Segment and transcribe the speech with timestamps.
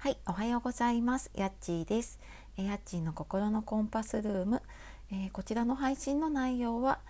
[0.00, 1.28] はい、おはようございます。
[1.34, 2.20] やっちーです。
[2.56, 4.62] えやっちーの心のコンパスルーム、
[5.10, 7.00] えー、こちらの配信の内容は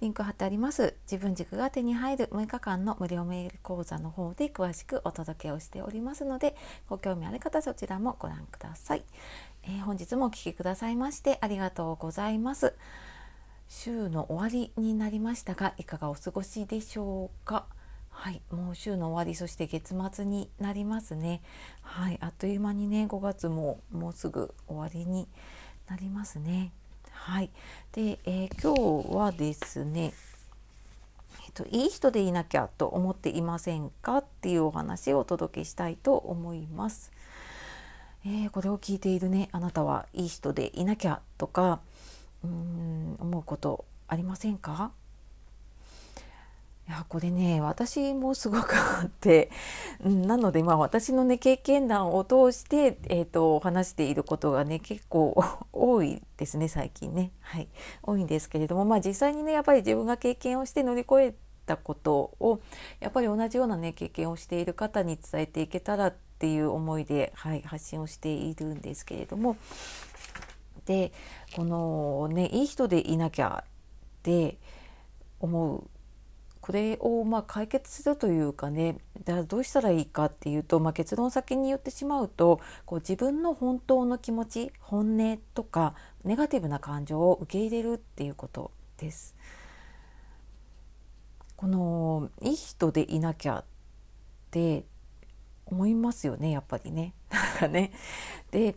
[0.00, 0.94] リンク貼ってあります。
[1.02, 6.56] 自分軸が手に入る6日間の無料メール講座の方で詳しくお届けをしておりますので
[6.88, 9.04] ご興味ある方そちらもご覧ください、
[9.64, 12.72] えー、本日もお聴きくださいましてありがとうございます。
[13.68, 17.66] 週の終わりになりましたがいかがお過ごしでしょうか？
[18.20, 21.40] はい、もう週の終わりそして月末になりますね。
[21.82, 25.28] はい、あっという間にね5月ももうすぐ終わりに
[25.88, 26.72] なりますね。
[27.12, 27.50] はい、
[27.92, 30.12] で、えー、今日はですね
[31.46, 37.12] えっと、いい人でいなきゃと思っていませんかっていうお話をお届けしたいと思います。
[38.26, 41.80] えー、これを聞いているねあなたはいい人でいなきゃとか
[42.42, 44.90] うーん思うことありませんか？
[46.88, 49.50] いやこれね私もすごくあって
[50.02, 55.36] なのでまあ私のね経験談を通して、えーと、話していることがね結構
[55.70, 57.32] 多いですね最近ね。
[57.40, 57.68] はい。
[58.02, 61.34] 多いんですけれどもまあ実際にねやっぱり自分が経験をして乗り越え
[61.66, 62.60] たことを
[63.00, 69.56] やっぱり同じようなね経験をしている方に伝えていけたらっていう思いで、はい、発信をしているんですけれども。
[70.86, 71.12] で
[71.54, 73.70] このねいい人でいなきゃっ
[74.22, 74.56] て
[75.38, 75.84] 思う
[76.68, 85.94] これをまあ解決するというかねだどうしたらいいかっていうと、まあ、結論先に言ってしまうとこう自分の本当の気持ち本音とか
[86.24, 89.34] ネガティブな感情を受け入れるっていうことです。
[91.56, 93.64] このいい人でいなきゃっ
[94.50, 94.84] て
[95.64, 97.14] 思いますよねやっぱりね。
[97.32, 97.92] なんかね
[98.50, 98.74] で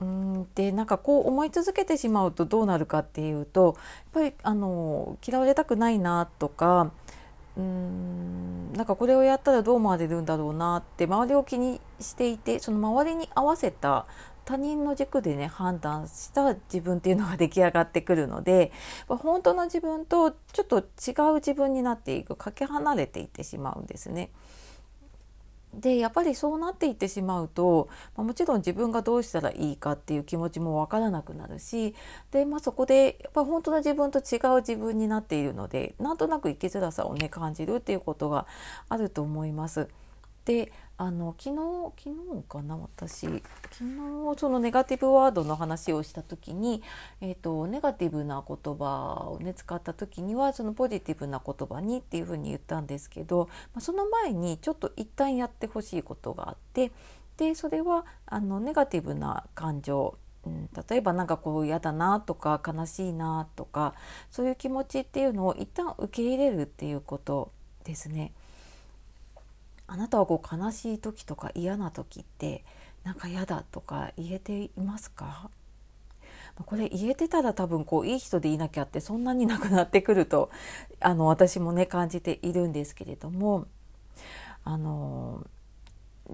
[0.00, 3.74] うんでなんかこう思い続けてしまうとどうなるかっていうとやっ
[4.12, 6.90] ぱりあの嫌われたくないなとか
[7.56, 14.06] うんなんかこれをやったらどう思われるんだろうなって周りを気にしていてその周りに合わせた
[14.44, 18.72] 他人の軸でね判断した自分っていうのが出来上がってくるので
[19.08, 24.30] 本当の自分とちょっと違う自分になっていくかけ離れていってしまうんですね。
[25.80, 31.94] でやっぱりそうなっていってしまうと、ま、もちろん自分がどうしたらいいかっていう気持ちもわからなくなるし
[32.30, 38.46] で、まあ、そこでやっぱ本当の自分と違う自分になっているのでなんとなく生きづらさをね感じるっていうことが
[38.88, 39.88] あると思います。
[40.46, 46.82] であの昨日昨日かな私昨日そのネガティブワードの話をした時に、
[47.20, 56.92] えーと、ネガティブな言葉をね使った時にはそのポジティブな言葉にっていうふうに言ったんですけど、まあ、その前にちょっと一旦やってほしいことがあって
[57.36, 63.94] でそれはあのネガティブな感情うん、例えば何かこう嫌だなとか悲しいなとか
[64.30, 67.50] そういう気持ちっていうのを一旦受け入れるっていうこと
[67.82, 68.32] ですね。
[69.86, 72.64] あなたはこう悲しい時とか嫌な時って
[73.04, 75.50] なんか嫌だとか言えていますか？
[76.64, 80.50] これ言えてたら多分こういい人でいなきゃってそんなになくなってくると
[81.00, 83.66] あの私もね感じているんですけれども
[84.64, 85.46] あの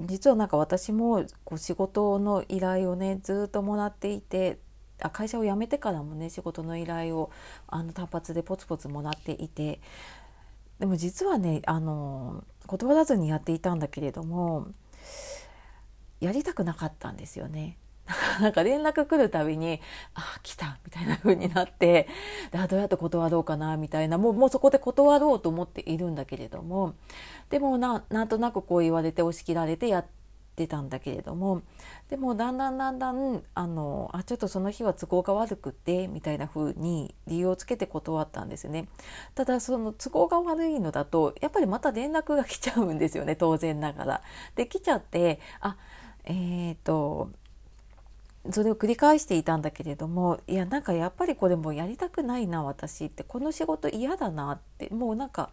[0.07, 4.59] 実はなんか私もこう仕事の依頼をねずっともらっていて
[5.01, 7.33] あ会社を辞めてからもね仕事の依頼を
[7.67, 9.81] あの単発でポツポツもらっていて
[10.83, 14.67] でも実はねあの断らずにやっていたんだけれども
[16.19, 17.79] やりたくなかったんですよね。
[18.41, 19.81] なんか連絡来るたびに
[20.15, 22.09] 「あ来た」みたいな風になって
[22.53, 26.95] あどうやって断ろうかなみたいなもうもうそこで断ろうと思っているんだけれども
[27.49, 30.22] でもななんとなくこう言われて押し切られてやって
[30.67, 31.63] たんだけれども
[32.09, 38.89] でもだんだんだんだんあのあちょっとその日は都合が悪くてみたいな風に理由をつけて断ったんですね。
[39.35, 44.23] ただその都合が悪いのだとやっぱりまた連絡が来ちゃうんですよね当然ながら。
[44.55, 45.77] で来ちゃってあ
[46.25, 47.31] えっ、ー、と
[48.51, 53.23] それを繰り返していたんだけれどもいやなんかやっぱりこれもうやりたくないな私って。
[53.25, 54.89] この仕事嫌だなって。
[54.91, 55.51] もうなんか、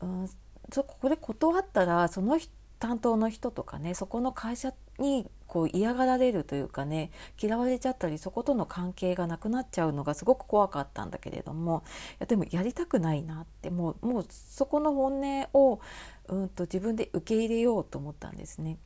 [0.00, 0.30] うん、
[0.72, 15.80] そこで断ったらその人担当の人とかねそこの会社にこう嫌がられるというかね嫌われちゃったりそことの関係がなくなっちゃうのがすごく怖かったんだけれどもいやでもやりたくないなってもうもうそこの本音を
[16.28, 18.78] うんと自分で受け入れようと思ったんですね。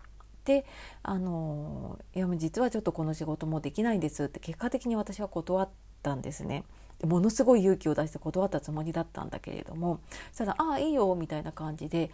[0.44, 0.64] で
[1.02, 5.68] あのいやもう実はちょっとこの仕事もできないんですって結果的に私は断っ
[6.02, 6.64] たんですね。
[7.06, 10.00] ものすごい勇気を出して断ったつもりだったんだけれども
[10.32, 12.10] そしたら「ああいいよ」みたいな感じで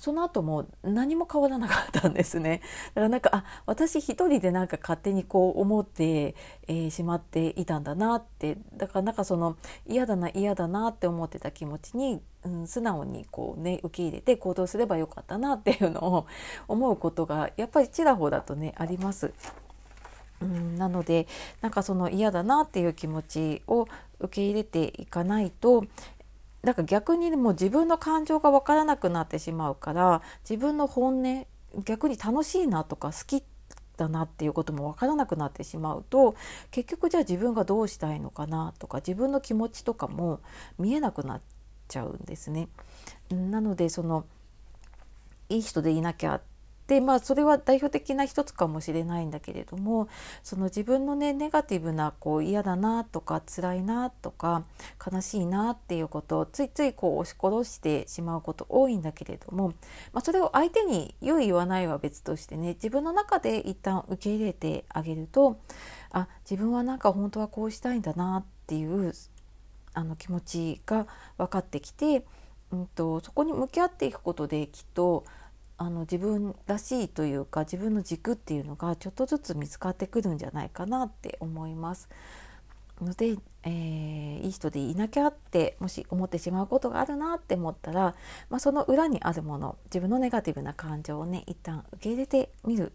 [0.00, 2.62] その後も何も変わらなかったんですね。
[2.94, 6.34] だからなんかあ私一人でなんか勝手にこう思って、
[6.68, 16.26] えー、しまっていたんだなってだからなんかその嫌だな嫌だなって思ってた気持ちに、うん、素直にこうね受け入れて行動すればよかったなっていうのを
[16.66, 19.34] 思うことがやっぱりちらほらとねあります。
[20.40, 21.26] うん、なので
[21.60, 23.86] なんかその嫌だなっていう気持ちを
[24.18, 25.84] 受け入れていかないと
[26.62, 31.46] だから逆にもう自分の感情が分からなくなってしまうから自分の本音
[31.84, 33.44] 逆に楽しいなとか好き
[33.96, 36.34] だなっていうことも分からなくなってしまうと
[36.70, 40.40] 結局じゃあ自分がどうしたいのかなとか自分の気持ちとかも
[40.78, 41.40] 見えなくなっ
[41.88, 42.68] ちゃうんですね。
[43.30, 44.24] なのでその
[45.48, 46.40] いい人でいなきゃ
[46.90, 50.08] でまあそれは代表的な一つかもしれないんだけれども
[50.42, 54.64] その自分のねネガティブなこう嫌だなとか辛いなとか
[55.00, 59.68] 悲しいなっていうことをついついこう押し殺してしまうこと多いんだけれども、
[60.12, 65.60] まあ、それを相手に言う言わないは別としてね自分の中で一旦受け入れてあげると
[66.10, 69.14] あ自分はなんか本当はこうしたいんだなっていう
[69.94, 71.06] あの気持ちが
[71.38, 72.24] 分かってきて、
[72.72, 75.24] うんとそこに向き合っていくことできっと
[75.82, 82.10] あの自分らしいというか自分の軸っていうのがちょっとずつ見つかってくるんじゃないかなって思います。
[83.00, 88.14] ので、えー、いい人でいなきゃってもし思ってしまうことがあるなって思ったら、
[88.50, 92.92] まあ、その裏にあるもの自分のネガティブな感情をね一旦受け入れてみる。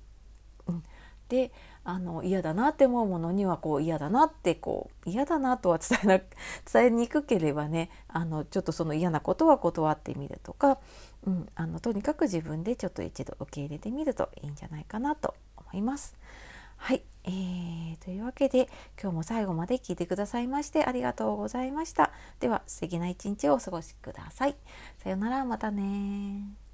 [1.29, 1.51] で
[1.83, 6.17] あの嫌だなって思うものにはこう嫌だなってこう嫌だなとは伝えな
[6.71, 10.79] 伝えにくければねあのちょっとその嫌なことは断ってみるとか、
[11.25, 16.15] うん、あのとにかく自分でちょっと一度受け入れてみるといいんじゃないかなと思います。
[16.77, 18.67] はい、えー、というわけで
[19.01, 22.11] 今日も最後まで聞いてくださいましてありがとうございました。
[22.39, 24.55] では素敵な一日をお過ごしください。
[24.97, 26.64] さようならまたね